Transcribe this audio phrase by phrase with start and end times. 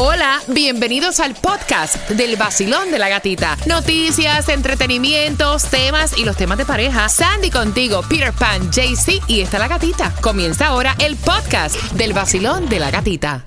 [0.00, 3.56] Hola, bienvenidos al podcast del vacilón de la gatita.
[3.66, 7.08] Noticias, entretenimientos, temas y los temas de pareja.
[7.08, 10.14] Sandy contigo, Peter Pan, JC y está la gatita.
[10.20, 13.44] Comienza ahora el podcast del vacilón de la gatita.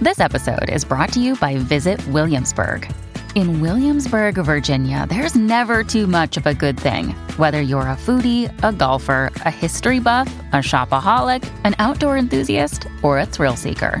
[0.00, 2.88] This episode is brought to you by Visit Williamsburg.
[3.34, 7.12] In Williamsburg, Virginia, there's never too much of a good thing.
[7.38, 13.18] Whether you're a foodie, a golfer, a history buff, a shopaholic, an outdoor enthusiast, or
[13.18, 14.00] a thrill seeker,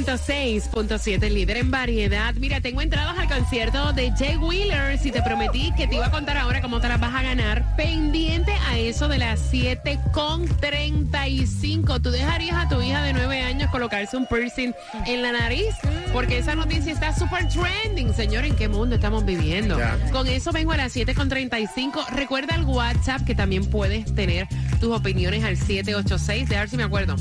[0.00, 0.40] El nuevo Sol
[0.80, 2.34] 106.7, líder en variedad.
[2.34, 4.98] Mira, tengo entradas al concierto de Jay Wheeler.
[4.98, 7.76] Si te prometí que te iba a contar ahora cómo te las vas a ganar,
[7.76, 12.00] pendiente a eso de las 7.35.
[12.00, 14.72] ¿Tú dejarías a tu hija de 9 años colocarse un piercing
[15.06, 15.74] en la nariz?
[16.12, 18.14] Porque esa noticia está súper trending.
[18.14, 19.78] Señor, ¿en qué mundo estamos viviendo?
[20.12, 22.08] Con eso vengo a las 7.35.
[22.10, 24.46] Recuerda el WhatsApp que también puedes tener
[24.80, 26.48] tus opiniones al 786.
[26.48, 27.16] De ver si me acuerdo.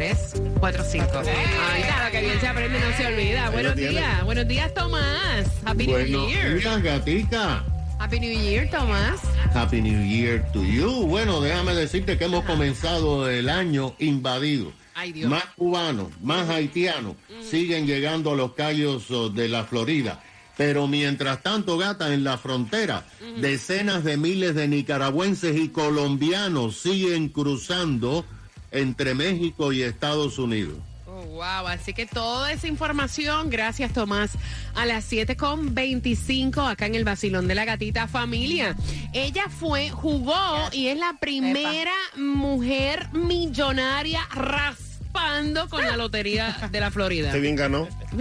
[0.00, 1.28] 786-393-9345.
[1.72, 3.50] Ay, claro, que bien se aprende, no se olvida.
[3.50, 4.24] Buenos días.
[4.24, 5.46] Buenos días, Tomás.
[5.64, 6.58] Happy New Buenos Year.
[6.58, 7.64] días, gatica.
[7.98, 9.20] Happy New Year, Tomás.
[9.54, 11.06] Happy New Year to you.
[11.06, 14.72] Bueno, déjame decirte que hemos comenzado el año invadido.
[14.94, 15.30] Ay, Dios.
[15.30, 20.22] Más cubanos, más haitianos siguen llegando a los callos oh, de la Florida.
[20.56, 23.04] Pero mientras tanto, gata, en la frontera,
[23.38, 28.26] decenas de miles de nicaragüenses y colombianos siguen cruzando
[28.70, 30.78] entre México y Estados Unidos.
[31.06, 34.32] Oh, wow, así que toda esa información, gracias Tomás,
[34.74, 38.76] a las 7.25 acá en el Basilón de la Gatita Familia.
[39.12, 46.90] Ella fue, jugó y es la primera mujer millonaria raspando con la lotería de la
[46.90, 47.32] Florida.
[47.34, 47.88] bien ganó.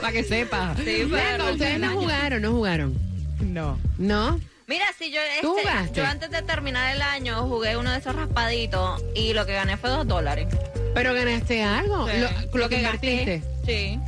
[0.00, 0.74] Para que sepa.
[0.76, 2.94] Sí, Venga, ustedes no jugaron, no jugaron.
[3.40, 3.78] No.
[3.98, 4.40] ¿No?
[4.66, 8.16] Mira, si yo, ¿Tú este, yo antes de terminar el año jugué uno de esos
[8.16, 10.48] raspaditos y lo que gané fue dos dólares.
[10.94, 12.08] Pero ganaste algo.
[12.08, 12.14] Sí.
[12.52, 13.42] Lo, lo que invertiste.
[13.64, 14.00] Sí.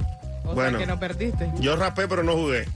[0.45, 0.71] O Bueno.
[0.71, 1.51] sea que no perdiste.
[1.61, 2.65] Yo raspé, pero no jugué.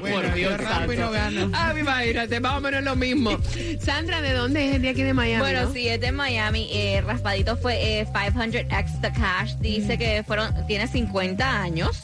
[0.00, 1.50] Bueno, yo raspo y no gano.
[1.52, 3.32] Ah, imagínate, más o menos lo mismo.
[3.80, 5.40] Sandra, ¿de dónde es el de aquí de Miami?
[5.40, 5.72] Bueno, no?
[5.72, 6.68] sí, es de Miami.
[6.72, 9.54] Eh, raspadito fue eh, 500x the cash.
[9.56, 12.02] Dice que fueron, tiene 50 años.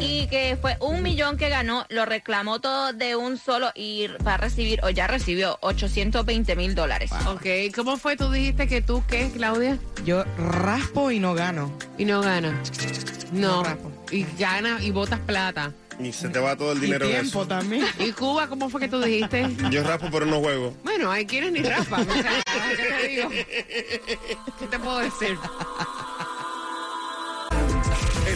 [0.00, 4.34] Y que fue un millón que ganó, lo reclamó todo de un solo y va
[4.34, 7.10] a recibir, o ya recibió, 820 mil dólares.
[7.26, 8.16] Ok, ¿cómo fue?
[8.16, 9.78] ¿Tú dijiste que tú qué, Claudia?
[10.04, 11.72] Yo raspo y no gano.
[11.98, 12.60] Y no gana.
[13.32, 13.56] No.
[13.58, 13.90] No rapo.
[14.10, 15.72] Y gana y botas plata.
[15.98, 17.48] Y se te va todo el Y dinero en tiempo eso.
[17.48, 17.84] también.
[17.98, 19.46] ¿Y Cuba, cómo fue que tú dijiste?
[19.70, 20.74] Yo raspo, pero no juego.
[20.82, 22.08] Bueno, hay quienes ni raspan.
[22.08, 22.32] o sea,
[22.76, 23.28] ¿Qué te digo?
[24.58, 25.36] ¿Qué te puedo decir?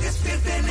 [0.00, 0.68] Despierta en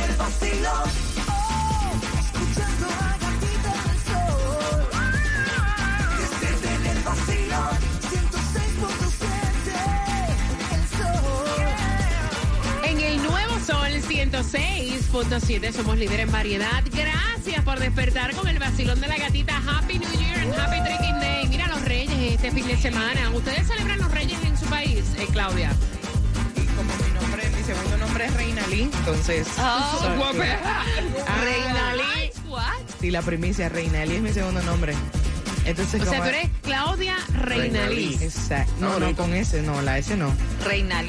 [13.66, 16.82] Sol 106.7 somos líderes en variedad.
[16.92, 19.56] Gracias por despertar con el vacilón de la gatita.
[19.66, 21.46] Happy New Year and Happy Drinking Day.
[21.48, 23.30] Mira los Reyes este fin de semana.
[23.30, 25.72] ¿Ustedes celebran los Reyes en su país, eh, Claudia?
[26.56, 29.46] Y como mi nombre, mi segundo nombre es Reina Lee, entonces.
[29.58, 30.44] Oh, so- guapa.
[30.64, 30.84] Ah,
[31.42, 32.30] Reina Lee.
[33.00, 34.94] Sí, la primicia, Reina Lee es mi segundo nombre.
[35.66, 38.18] Entonces, O sea, tú eres Claudia Reina Lee.
[38.20, 38.70] Exacto.
[38.80, 39.22] No, no, bonito.
[39.22, 40.30] con ese no, la S no.
[40.64, 41.02] Reina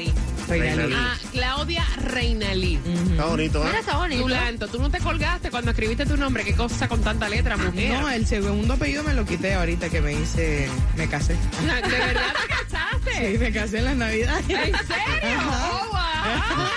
[0.48, 0.60] Lee.
[0.60, 0.88] Reina, Reina Lee.
[0.88, 0.96] Lee.
[0.96, 2.80] Ah, Claudia Reina Lee.
[3.10, 3.66] Está bonito, ¿eh?
[3.66, 4.22] Mira, está bonito.
[4.22, 6.44] Tu lanto, tú no te colgaste cuando escribiste tu nombre.
[6.44, 8.00] Qué cosa con tanta letra, mujer.
[8.00, 11.34] No, el segundo apellido me lo quité ahorita que me hice, me casé.
[11.60, 13.32] ¿De verdad te casaste?
[13.32, 14.48] Sí, me casé en las navidades.
[14.48, 15.38] ¿En serio?
[15.50, 16.66] ¡Oh, wow!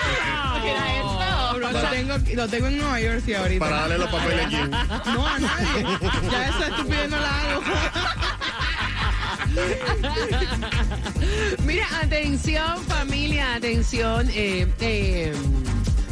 [0.66, 1.30] Esto.
[1.60, 3.64] Lo tengo, lo tengo en Nueva York sí, ahorita.
[3.64, 4.56] Para darle los papeles aquí.
[4.56, 5.86] No, a nadie.
[6.30, 7.62] Ya esa estupidez no la hago.
[11.64, 14.28] Mira, atención familia, atención.
[14.32, 15.32] Eh, eh,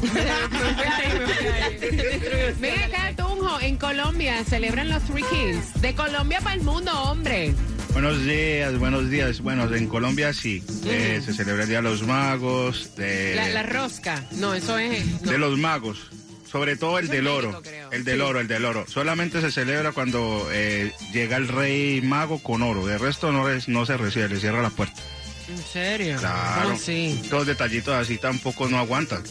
[2.60, 5.80] Mira acá, Tunjo, en Colombia celebran los Three Kings.
[5.80, 7.54] De Colombia para el mundo, hombre.
[7.92, 9.40] Buenos días, buenos días.
[9.40, 13.62] Bueno, en Colombia sí, eh, se celebra el Día de los Magos, de, La, la
[13.64, 14.22] rosca.
[14.32, 15.22] No, eso es.
[15.22, 15.30] no.
[15.32, 16.10] de los magos,
[16.50, 17.62] sobre todo el del oro,
[17.92, 18.22] el del Sí.
[18.22, 18.84] oro, el del oro.
[18.88, 23.68] Solamente se celebra cuando eh, llega el rey mago con oro, de resto no, es-
[23.68, 25.00] no se recibe, le cierra la puerta.
[25.48, 26.18] ¿En serio?
[26.18, 27.22] Claro, Oh, sí.
[27.30, 29.22] los detallitos así tampoco no aguantan.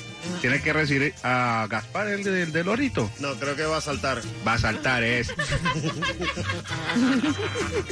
[0.42, 3.08] Tiene que recibir a Gaspar, el del, del orito.
[3.19, 4.22] No, creo que va a saltar.
[4.46, 5.28] Va a saltar, es.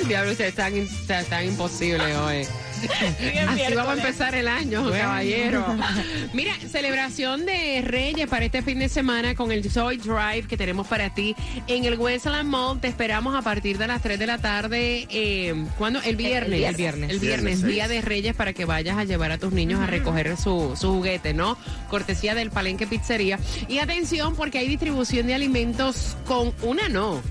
[0.07, 2.47] Diablo, ustedes están, están imposibles hoy.
[3.47, 5.65] Así vamos a empezar el año, caballero.
[6.33, 10.87] Mira, celebración de Reyes para este fin de semana con el Joy Drive que tenemos
[10.87, 11.35] para ti
[11.67, 12.79] en el Westland Mall.
[12.79, 15.07] Te esperamos a partir de las 3 de la tarde.
[15.09, 16.01] Eh, ¿Cuándo?
[16.01, 16.61] El viernes.
[16.61, 17.09] El viernes.
[17.09, 19.87] El viernes, Viernes Día de Reyes, para que vayas a llevar a tus niños a
[19.87, 21.57] recoger su, su juguete, ¿no?
[21.89, 23.39] Cortesía del Palenque Pizzería.
[23.67, 27.21] Y atención, porque hay distribución de alimentos con una no,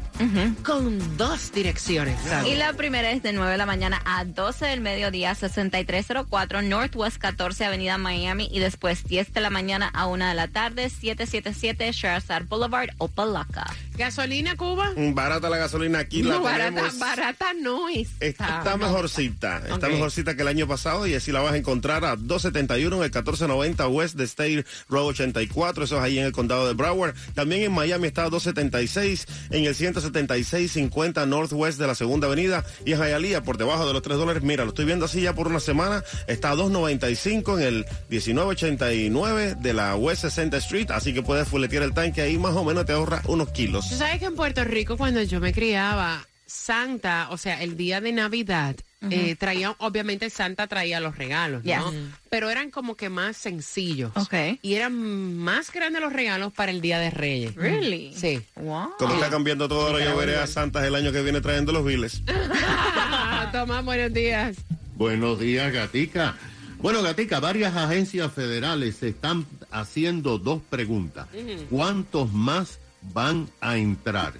[0.62, 2.16] con dos direcciones.
[2.46, 7.18] Y la primera es de 9 de la mañana a 12 del mediodía, 6304 Northwest
[7.18, 8.48] 14 Avenida Miami.
[8.52, 13.66] Y después 10 de la mañana a 1 de la tarde, 777 Sherazad Boulevard, Opalaca.
[13.96, 14.92] Gasolina, Cuba.
[14.96, 16.98] Mm, Barata la gasolina aquí la No, barata, tenemos.
[16.98, 18.58] barata no está.
[18.58, 19.92] Está mejorcita, está Ok.
[19.92, 23.10] mejorcita que el año pasado y así la vas a encontrar a 271 en el
[23.10, 27.14] 1490 West de State Road 84, eso es ahí en el condado de Broward.
[27.34, 29.74] También en Miami está a 276 en el
[30.12, 34.42] 17650 Northwest de la segunda avenida y en Hialeah por debajo de los 3 dólares.
[34.42, 39.56] Mira, lo estoy viendo así ya por una semana, está a 295 en el 1989
[39.60, 42.86] de la West 60 Street, así que puedes fuletear el tanque ahí más o menos
[42.86, 43.88] te ahorra unos kilos.
[43.88, 48.12] Sabes que en Puerto Rico cuando yo me criaba, Santa, o sea, el día de
[48.12, 48.76] Navidad,
[49.10, 51.62] eh, traía, obviamente Santa traía los regalos.
[52.30, 54.12] Pero eran como que más sencillos.
[54.14, 54.34] Ok.
[54.62, 57.54] Y eran más grandes los regalos para el Día de Reyes.
[57.56, 58.14] Really?
[58.14, 58.40] Sí.
[58.56, 58.94] Wow.
[58.98, 61.84] Como está cambiando todo, ahora yo veré a Santas el año que viene trayendo los
[61.84, 62.22] biles.
[63.52, 64.56] Toma, buenos días.
[64.94, 66.36] Buenos días, Gatica.
[66.78, 71.26] Bueno, Gatica, varias agencias federales están haciendo dos preguntas.
[71.68, 72.78] ¿Cuántos más
[73.12, 74.34] van a entrar?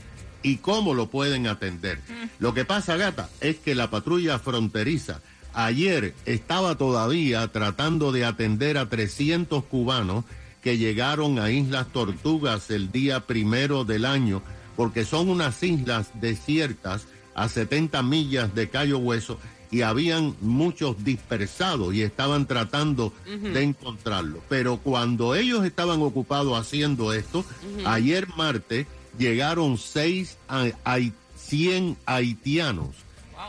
[0.44, 1.98] ¿Y cómo lo pueden atender?
[2.38, 5.20] Lo que pasa, Gata, es que la patrulla fronteriza
[5.54, 10.24] ayer estaba todavía tratando de atender a 300 cubanos
[10.62, 14.42] que llegaron a Islas Tortugas el día primero del año,
[14.76, 19.38] porque son unas islas desiertas a 70 millas de Cayo Hueso
[19.70, 24.40] y habían muchos dispersados y estaban tratando de encontrarlos.
[24.48, 27.44] Pero cuando ellos estaban ocupados haciendo esto,
[27.84, 28.86] ayer martes
[29.18, 30.98] llegaron seis a, a
[31.36, 32.94] 100 haitianos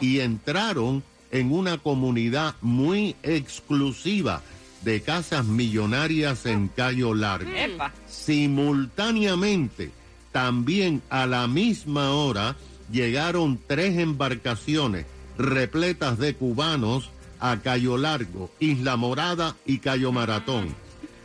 [0.02, 4.42] y entraron en una comunidad muy exclusiva
[4.84, 7.50] de casas millonarias en Cayo Largo.
[7.50, 7.92] Epa.
[8.08, 9.92] Simultáneamente,
[10.32, 12.56] también a la misma hora,
[12.92, 15.06] llegaron tres embarcaciones
[15.38, 20.76] repletas de cubanos a Cayo Largo, Isla Morada y Cayo Maratón.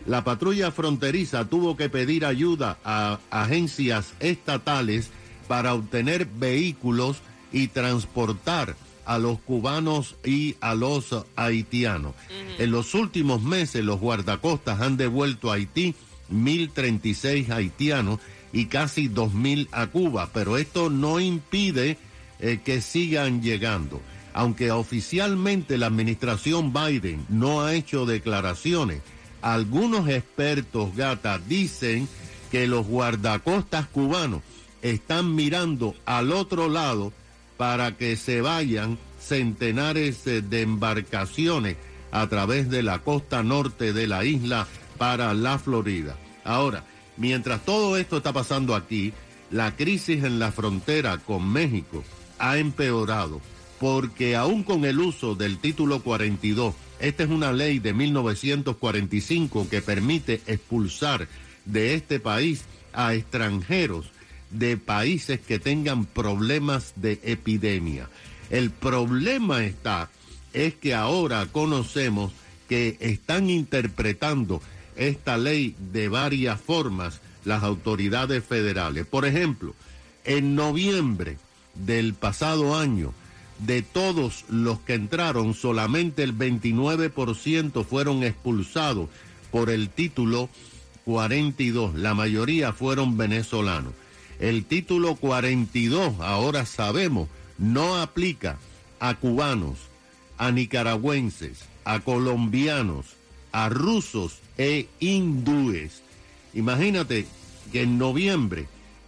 [0.07, 5.11] La patrulla fronteriza tuvo que pedir ayuda a agencias estatales
[5.47, 7.19] para obtener vehículos
[7.53, 12.15] y transportar a los cubanos y a los haitianos.
[12.59, 15.95] En los últimos meses los guardacostas han devuelto a Haití
[16.33, 18.21] 1.036 haitianos
[18.53, 21.99] y casi 2.000 a Cuba, pero esto no impide
[22.39, 24.01] eh, que sigan llegando.
[24.33, 29.03] Aunque oficialmente la administración Biden no ha hecho declaraciones,
[29.43, 32.09] algunos expertos, gata, dicen
[32.51, 34.43] que los guardacostas cubanos
[34.83, 37.13] están mirando al otro lado
[37.57, 41.77] para que se vayan centenares de embarcaciones
[42.11, 44.67] a través de la costa norte de la isla
[44.99, 46.17] para la Florida.
[46.45, 46.85] Ahora,
[47.17, 49.13] mientras todo esto está pasando aquí,
[49.51, 52.03] la crisis en la frontera con México
[52.39, 53.41] ha empeorado
[53.79, 59.83] porque aún con el uso del título 42, esta es una ley de 1945 que
[59.83, 61.29] permite expulsar
[61.65, 64.11] de este país a extranjeros
[64.51, 68.09] de países que tengan problemas de epidemia.
[68.51, 70.11] El problema está
[70.53, 72.33] es que ahora conocemos
[72.69, 74.61] que están interpretando
[74.97, 79.07] esta ley de varias formas las autoridades federales.
[79.07, 79.75] Por ejemplo,
[80.25, 81.39] en noviembre
[81.75, 83.15] del pasado año,
[83.67, 89.09] de todos los que entraron, solamente el 29% fueron expulsados
[89.51, 90.49] por el título
[91.05, 91.95] 42.
[91.95, 93.93] La mayoría fueron venezolanos.
[94.39, 98.59] El título 42, ahora sabemos, no aplica
[98.99, 99.77] a cubanos,
[100.39, 103.07] a nicaragüenses, a colombianos,
[103.53, 106.03] a rusos e hindúes.
[106.55, 107.27] Imagínate
[107.73, 108.67] que en noviembre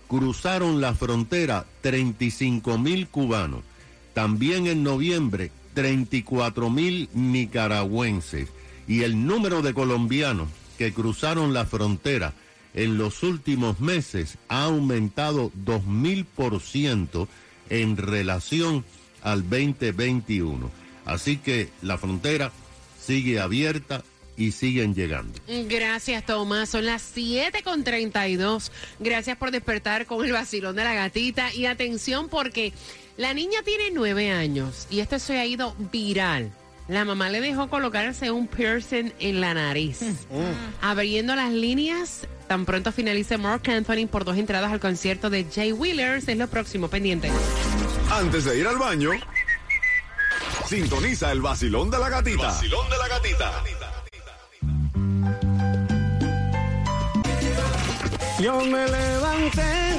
[0.08, 3.62] cruzaron la frontera 35 mil cubanos.
[4.14, 8.48] También en noviembre 34 mil nicaragüenses.
[8.86, 12.34] Y el número de colombianos que cruzaron la frontera
[12.74, 17.28] en los últimos meses ha aumentado 2.000%
[17.70, 18.84] en relación
[19.22, 20.70] al 2021.
[21.04, 22.52] Así que la frontera
[23.00, 24.02] sigue abierta
[24.36, 25.38] y siguen llegando.
[25.68, 26.70] Gracias, Tomás.
[26.70, 28.72] Son las 7 con 32.
[28.98, 31.52] Gracias por despertar con el vacilón de la gatita.
[31.54, 32.72] Y atención, porque
[33.22, 36.50] la niña tiene nueve años y esto se ha ido viral.
[36.88, 40.00] La mamá le dejó colocarse un piercing en la nariz,
[40.80, 42.26] abriendo las líneas.
[42.48, 46.26] Tan pronto finalice Mark Anthony por dos entradas al concierto de Jay Wheelers.
[46.26, 47.30] Es lo próximo pendiente.
[48.10, 49.10] Antes de ir al baño,
[50.66, 52.42] sintoniza el vacilón de la gatita.
[52.48, 53.52] vacilón de la gatita.
[58.40, 59.91] Yo me levanté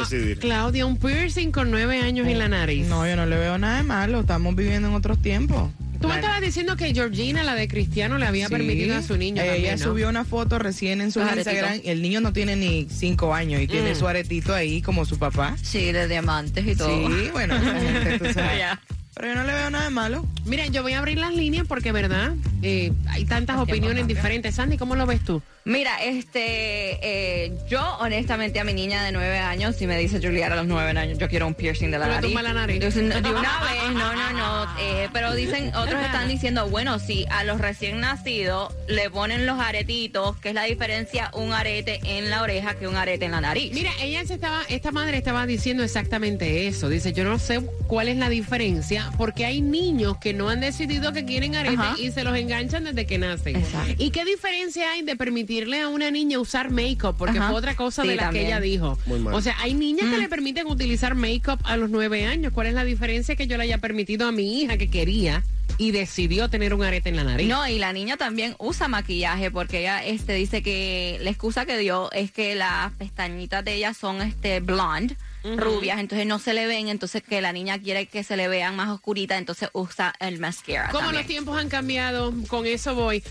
[0.01, 0.39] decidir.
[0.39, 2.87] Claudia, un piercing con nueve años en la nariz.
[2.87, 4.21] No, yo no le veo nada de malo.
[4.21, 5.71] Estamos viviendo en otros tiempos.
[6.01, 8.53] Tú me estabas diciendo que Georgina, la de Cristiano, le había Sí.
[8.53, 9.41] permitido a su niño.
[9.41, 9.85] Ella también, ¿no?
[9.85, 11.81] subió una foto recién en su Instagram.
[11.85, 13.97] El niño no tiene ni cinco años y tiene Mm.
[13.97, 15.57] su aretito ahí como su papá.
[15.62, 16.89] Sí, de diamantes y todo.
[16.89, 18.59] Sí, bueno, la gente, tú sabes.
[18.59, 18.81] Ya.
[19.14, 20.26] Pero yo no le veo nada de malo.
[20.47, 22.33] Mira, yo voy a abrir las líneas porque, ¿verdad?
[22.62, 24.54] Eh, hay tantas opiniones diferentes.
[24.54, 25.42] Sandy, ¿cómo lo ves tú?
[25.64, 30.54] Mira, este, eh, yo honestamente a mi niña de nueve años, si me dice Juliana
[30.54, 32.35] a los nueve años, yo quiero un piercing de la le nariz.
[32.35, 32.81] la nariz.
[32.83, 34.66] De una vez, no, no, no.
[34.81, 39.61] eh, pero dicen, otros están diciendo, bueno, si a los recién nacidos le ponen los
[39.61, 43.40] aretitos, que es la diferencia un arete en la oreja que un arete en la
[43.40, 43.73] nariz.
[43.73, 46.88] Mira, ella se estaba, esta madre estaba diciendo exactamente eso.
[46.88, 51.13] Dice, yo no sé cuál es la diferencia porque hay niños que no han decidido
[51.13, 51.95] que quieren aretes Ajá.
[51.99, 53.57] y se los enganchan desde que nacen.
[53.57, 53.95] Exacto.
[54.03, 57.17] ¿Y qué diferencia hay de permitirle a una niña usar make-up?
[57.19, 57.49] Porque Ajá.
[57.49, 58.45] fue otra cosa Sí, de la también.
[58.45, 58.99] que ella dijo.
[59.33, 62.53] O sea, hay niñas que le permiten utilizar make-up a los nueve años.
[62.53, 65.43] ¿Cuál es la diferencia que yo le haya permitido a mi hija que quería
[65.79, 67.49] y decidió tener un arete en la nariz?
[67.49, 71.79] No, y la niña también usa maquillaje porque ella este dice que la excusa que
[71.79, 75.17] dio es que las pestañitas de ella son este blonde,
[75.57, 78.77] rubias, entonces no se le ven, entonces que la niña quiere que se le vean
[78.77, 80.89] más oscuritas, entonces usa el mascara.
[80.91, 81.23] ¿Cómo también.
[81.23, 82.33] los tiempos han cambiado?
[82.49, 83.23] Con eso voy.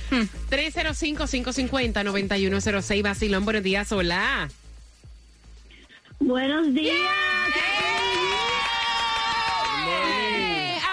[0.50, 3.04] 305-550-9106.
[3.04, 3.92] Basilón, buenos días.
[3.92, 4.50] Hola.
[6.20, 6.96] Buenos días.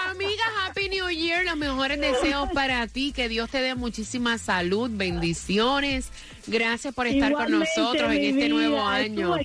[0.09, 1.45] Amiga, Happy New Year.
[1.45, 3.11] Los mejores deseos para ti.
[3.11, 6.09] Que Dios te dé muchísima salud, bendiciones.
[6.47, 9.35] Gracias por estar con nosotros en este nuevo año.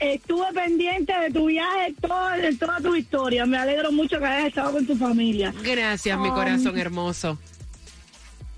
[0.00, 3.46] Estuve, pendiente de tu viaje, todo, de toda tu historia.
[3.46, 5.54] Me alegro mucho que hayas estado con tu familia.
[5.62, 7.38] Gracias, mi Um, corazón hermoso.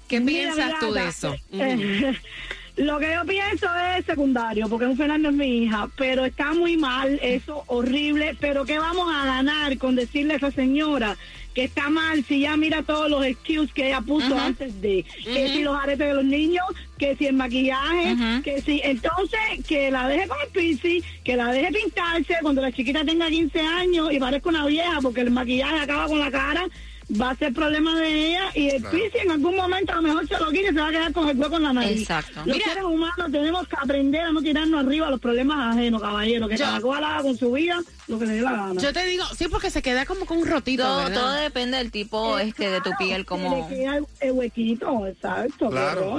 [0.09, 1.37] ¿Qué Mira, piensas mi tú de eso?
[1.53, 2.19] eh,
[2.77, 3.67] Lo que yo pienso
[3.97, 8.37] es secundario, porque un Fernando es mi hija, pero está muy mal, eso horrible.
[8.39, 11.17] Pero ¿qué vamos a ganar con decirle a esa señora
[11.57, 15.49] que está mal si ya mira todos los excuses que ella puso antes de que
[15.49, 16.67] si los aretes de los niños,
[16.99, 21.51] que si el maquillaje, que si entonces que la deje con el piercing, que la
[21.53, 25.79] deje pintarse cuando la chiquita tenga 15 años y parezca una vieja porque el maquillaje
[25.79, 26.69] acaba con la cara.
[27.09, 28.99] Va a ser problema de ella y el Claro.
[29.15, 31.29] en algún momento a lo mejor se lo quite y se va a quedar con
[31.29, 32.01] el hueco en la nariz.
[32.01, 32.33] Exacto.
[32.45, 32.65] Los Mira.
[32.67, 36.49] seres humanos tenemos que aprender a no tirarnos arriba los problemas ajenos, caballero.
[36.49, 38.81] Que Yo- cada cual haga con su vida lo que le dé la gana.
[38.83, 41.15] Yo te digo, sí, porque se queda como con un rotito, todo, ¿verdad?
[41.21, 45.71] todo depende del tipo este de tu piel, como le queda el, el huequito, exacto.
[45.71, 46.17] Claro.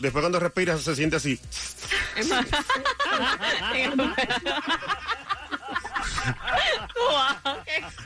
[0.00, 1.38] Después cuando respiras se siente así.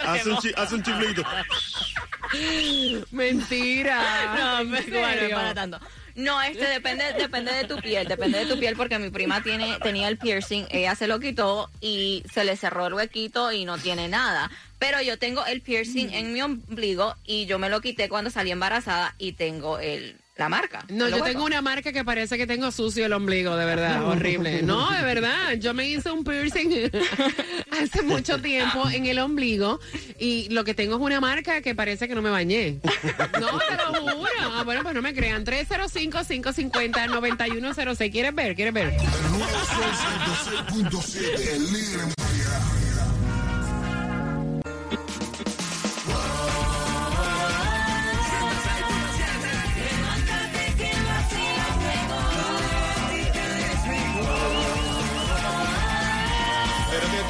[0.01, 0.39] Hace un,
[0.73, 1.23] un chiflito.
[3.11, 4.65] Mentira.
[4.65, 5.81] No, pero bueno, no es para tanto.
[6.17, 9.79] No, este depende, depende de tu piel, depende de tu piel porque mi prima tiene,
[9.83, 13.77] tenía el piercing, ella se lo quitó y se le cerró el huequito y no
[13.77, 14.51] tiene nada.
[14.79, 18.51] Pero yo tengo el piercing en mi ombligo y yo me lo quité cuando salí
[18.51, 20.85] embarazada y tengo el, la marca.
[20.89, 24.63] No, yo tengo una marca que parece que tengo sucio el ombligo, de verdad, horrible.
[24.63, 26.91] No, de verdad, yo me hice un piercing
[27.71, 29.81] hace mucho tiempo en el ombligo
[30.19, 32.79] y lo que tengo es una marca que parece que no me bañé.
[33.41, 34.29] No, te lo juro.
[34.41, 35.45] Ah, bueno, pues no me crean.
[35.45, 38.13] 305-550-9106.
[38.13, 38.55] ¿Quieres ver?
[38.55, 38.95] ¿Quieres ver?
[39.31, 42.01] Nuevo Sol 106.7, el líder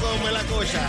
[0.07, 0.81] come la cosa.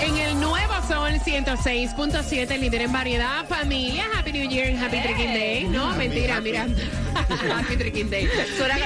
[0.00, 5.32] En el nuevo Sol 106.7, líder en variedad, familia, Happy New Year and Happy Drinking
[5.32, 5.68] Day.
[5.68, 6.66] No, mentira, mira.
[7.54, 8.28] Happy Drinking Day.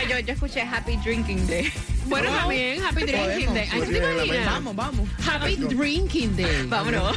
[0.08, 1.72] Yo escuché Happy Drinking Day.
[2.06, 3.68] Bueno, también Happy Drinking Day.
[3.72, 4.46] Ay, ¿tú te imaginas?
[4.46, 5.08] Vamos, vamos.
[5.26, 6.66] Happy Drinking Day.
[6.66, 7.16] Vámonos.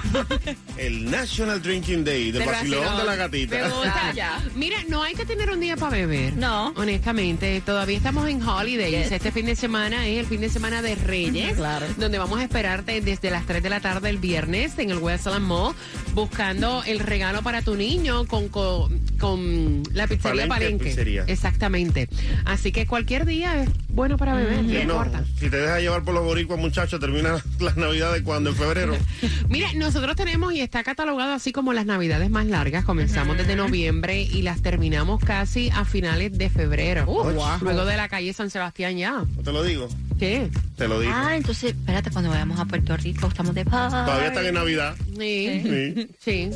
[0.78, 2.98] El National Drinking Day del vacilón vacilón.
[2.98, 3.70] de la Me gatita.
[3.70, 4.14] gusta.
[4.14, 4.44] Ya.
[4.56, 6.36] Mira, no hay que tener un día para beber.
[6.38, 6.74] No.
[6.76, 8.92] Honestamente, todavía estamos en holidays.
[9.06, 9.12] Yes.
[9.12, 11.56] Este fin de semana es el fin de semana de Reyes.
[11.56, 11.86] Claro.
[11.98, 15.46] Donde vamos a esperarte desde las 3 de la tarde el viernes en el Westland
[15.46, 15.74] Mall
[16.14, 20.86] buscando el regalo para tu niño con, con, con la pizzería Palenque Palenque.
[20.86, 21.24] Pizzería.
[21.28, 22.08] Exactamente.
[22.46, 23.66] Así que cualquier día
[23.96, 25.24] bueno para beber, no Sí, no, importa.
[25.40, 28.96] si te dejas llevar por los boricuas, muchachos, termina las navidades cuando en febrero.
[29.50, 32.84] Mira, nosotros tenemos y está catalogado así como las navidades más largas.
[32.86, 37.06] Comenzamos desde noviembre y las terminamos casi a finales de febrero.
[37.08, 37.58] Oh, wow.
[37.62, 39.12] Luego de la calle San Sebastián ya.
[39.36, 39.88] No te lo digo,
[40.20, 40.50] ¿Qué?
[40.76, 41.12] Te lo digo.
[41.16, 43.92] Ah, entonces, espérate, cuando vayamos a Puerto Rico estamos de paz.
[43.92, 44.96] Todavía están en Navidad.
[45.18, 45.62] Sí.
[45.64, 46.10] Sí.
[46.20, 46.52] Sí.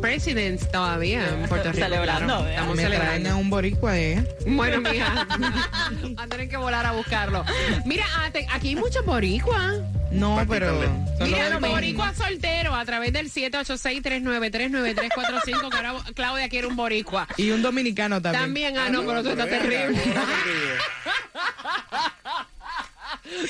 [0.00, 1.84] Presidents todavía en Puerto Rico.
[1.84, 2.42] Celebrando, claro.
[2.42, 2.52] ¿verdad?
[2.54, 3.30] Estamos Me celebrando.
[3.30, 4.24] a un boricua, ¿eh?
[4.46, 5.26] Bueno, mija,
[6.16, 7.44] a tener que volar a buscarlo.
[7.84, 9.74] Mira, ah, aquí hay muchos boricuas.
[10.12, 10.80] No, pero...
[11.20, 17.26] Mira, los boricuas solteros a través del 786-393-9345, que ahora Claudia quiere un boricua.
[17.36, 18.44] Y un dominicano también.
[18.44, 20.00] También, ah, no, pero tú estás terrible.
[20.00, 20.74] ¿cómo no te digo?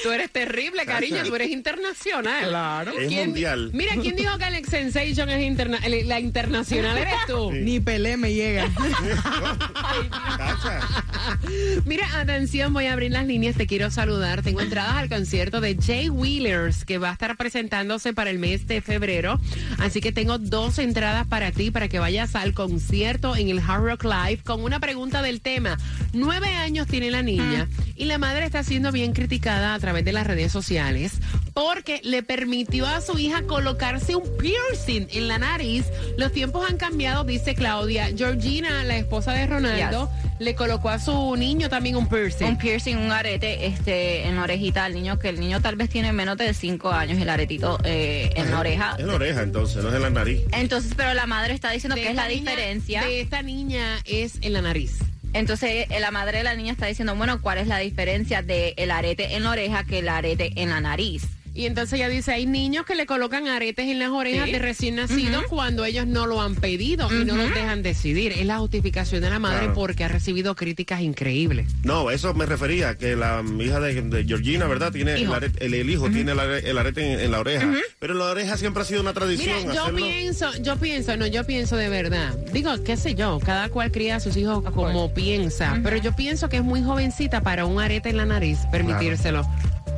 [0.03, 2.49] Tú eres terrible, cariño, tú eres internacional.
[2.49, 2.93] Claro.
[2.99, 3.71] Es ¿Quién- mundial.
[3.73, 6.97] Mira, ¿quién dijo que Alex Sensation es interna el- la internacional?
[6.97, 7.51] Eres tú.
[7.53, 8.69] Ni Pelé me llega.
[11.85, 14.43] Mira, atención, voy a abrir las líneas, te quiero saludar.
[14.43, 18.67] Tengo entradas al concierto de Jay Wheelers que va a estar presentándose para el mes
[18.67, 19.41] de febrero.
[19.79, 23.83] Así que tengo dos entradas para ti para que vayas al concierto en el Hard
[23.85, 25.79] Rock Live con una pregunta del tema.
[26.13, 30.13] Nueve años tiene la niña y la madre está siendo bien criticada a través de
[30.13, 31.13] las redes sociales
[31.55, 35.87] porque le permitió a su hija colocarse un piercing en la nariz.
[36.19, 38.09] Los tiempos han cambiado, dice Claudia.
[38.17, 42.47] Georgina, la esposa de Ronaldo, le colocó a su niño también un piercing.
[42.47, 45.89] Un piercing, un arete este, en la orejita al niño, que el niño tal vez
[45.91, 48.97] tiene menos de 5 años, el aretito eh, en la oreja.
[48.99, 50.41] En la oreja, entonces, no es en la nariz.
[50.53, 53.03] Entonces, pero la madre está diciendo De que es esta la niña- diferencia.
[53.05, 54.99] De esta niña es en la nariz.
[55.35, 58.73] Entonces, eh, la madre de la niña está diciendo, bueno, ¿cuál es la diferencia del
[58.77, 61.25] el arete en la oreja que el arete en la nariz?
[61.55, 64.53] Y entonces ella dice, hay niños que le colocan aretes en las orejas Sí.
[64.53, 68.33] de recién nacidos cuando ellos no lo han pedido y no los dejan decidir.
[68.33, 69.75] Es la justificación de la madre Claro.
[69.75, 71.69] porque ha recibido críticas increíbles.
[71.85, 74.91] No, eso me refería, que la hija de, de Georgina, ¿verdad?
[74.93, 75.35] Tiene el, Hijo.
[75.35, 77.71] arete- el, el hijo tiene el, are- el arete en, en la oreja.
[78.01, 79.57] Pero la oreja siempre ha sido una tradición.
[79.61, 79.97] Mira, yo hacerlo.
[80.07, 82.37] pienso, yo pienso, no, yo pienso de verdad.
[82.53, 86.49] Digo, qué sé yo, cada cual cría a sus hijos como piensa, pero yo pienso
[86.49, 89.47] que es muy jovencita para un arete en la nariz permitírselo.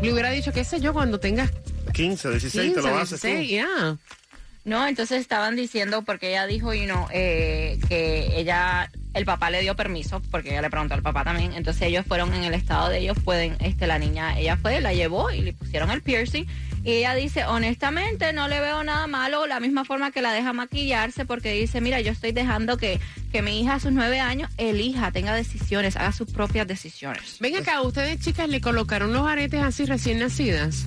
[0.03, 1.51] Le hubiera dicho, qué sé yo, cuando tengas
[1.93, 3.27] 15, 16, te 15, lo haces tú.
[3.27, 3.97] 16, ya.
[4.65, 9.61] No, entonces estaban diciendo, porque ella dijo, you know, eh, que ella, el papá le
[9.61, 12.89] dio permiso, porque ella le preguntó al papá también, entonces ellos fueron en el estado
[12.89, 16.47] de ellos, pueden, este, la niña, ella fue, la llevó y le pusieron el piercing,
[16.87, 20.53] y ella dice, honestamente, no le veo nada malo, la misma forma que la deja
[20.53, 23.01] maquillarse, porque dice, mira, yo estoy dejando que,
[23.33, 27.39] que mi hija a sus nueve años elija, tenga decisiones, haga sus propias decisiones.
[27.41, 30.87] Ven acá, ustedes chicas le colocaron los aretes así recién nacidas.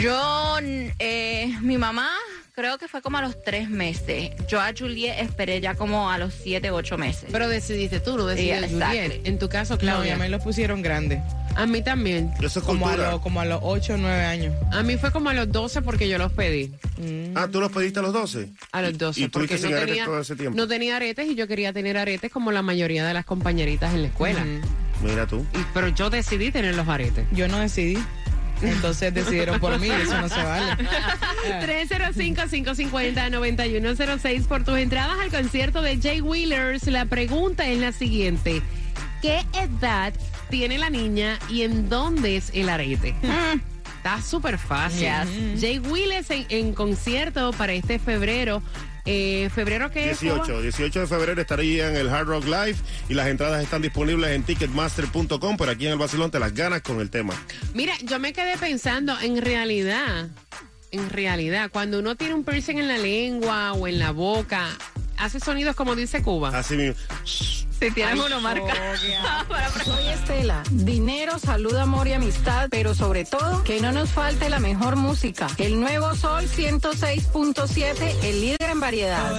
[0.00, 0.56] Yo,
[1.00, 2.08] eh, mi mamá,
[2.54, 4.30] creo que fue como a los tres meses.
[4.48, 7.28] Yo a Juliet esperé ya como a los siete, ocho meses.
[7.32, 8.62] Pero decidiste tú, no Juliet.
[8.64, 9.20] exactly.
[9.24, 10.12] En tu caso, No, Claudia.
[10.12, 11.20] ya me lo pusieron grande.
[11.54, 12.32] A mí también.
[12.40, 14.54] Eso es Como a, los, como a los 8 o 9 años.
[14.72, 16.72] A mí fue como a los 12 porque yo los pedí.
[17.34, 18.48] Ah, ¿tú los pediste a los 12?
[18.72, 19.20] A los 12.
[19.20, 20.56] ¿Y porque tuviste no tenía, todo ese tiempo?
[20.56, 24.02] no tenía aretes y yo quería tener aretes como la mayoría de las compañeritas en
[24.02, 24.44] la escuela.
[25.02, 25.44] Mira tú.
[25.54, 27.26] Y- pero yo decidí tener los aretes.
[27.32, 27.98] Yo no decidí.
[28.62, 30.76] Entonces decidieron por mí, eso no se vale.
[33.02, 36.86] 305-550-9106 por tus entradas al concierto de Jay Wheelers.
[36.86, 38.62] La pregunta es la siguiente.
[39.22, 40.12] ¿Qué edad
[40.50, 43.14] tiene la niña y en dónde es el arete?
[43.96, 45.08] Está súper fácil.
[45.08, 45.60] Yes.
[45.60, 48.64] Jay Wheelers en, en concierto para este febrero.
[49.04, 50.18] Eh, ¿Febrero qué es?
[50.18, 50.34] Cuba?
[50.34, 52.76] 18, 18 de febrero estaría en el Hard Rock Live
[53.08, 56.82] y las entradas están disponibles en ticketmaster.com, pero aquí en el Basilón te las ganas
[56.82, 57.34] con el tema.
[57.74, 60.30] Mira, yo me quedé pensando, en realidad,
[60.90, 64.68] en realidad, cuando uno tiene un piercing en la lengua o en la boca,
[65.22, 66.50] hace sonidos como dice Cuba.
[66.56, 66.94] Así mismo.
[67.24, 68.74] Si tienes uno, marca.
[69.84, 70.62] Soy Estela.
[70.70, 75.48] Dinero, salud, amor y amistad, pero sobre todo que no nos falte la mejor música.
[75.58, 79.32] El nuevo Sol 106.7, el líder en variedad.